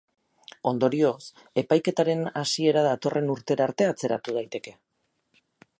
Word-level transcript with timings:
Ondorioz, 0.71 1.25
epaiketaren 1.63 2.25
hasiera 2.43 2.85
datorren 2.89 3.31
urtera 3.35 3.67
arte 3.71 3.91
atzeratu 3.91 4.39
daiteke. 4.41 4.75